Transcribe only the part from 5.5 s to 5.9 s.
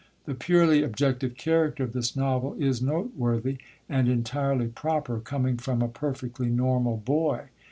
from a